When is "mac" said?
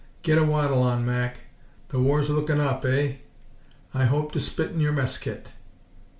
1.05-1.41